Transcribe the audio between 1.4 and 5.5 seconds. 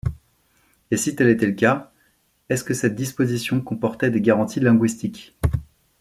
le cas, est-ce que cette disposition comportait des garanties linguistiques?